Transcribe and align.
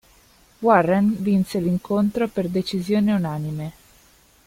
Warren 0.61 1.15
vinse 1.21 1.59
l'incontro 1.59 2.27
per 2.27 2.47
decisione 2.49 3.13
unanime. 3.13 3.71